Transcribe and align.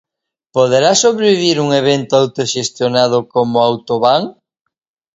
Poderá 0.55 0.91
sobrevivir 1.03 1.55
un 1.65 1.69
evento 1.81 2.13
autoxestionado 2.21 3.17
como 3.33 3.57
Autobán? 3.69 4.21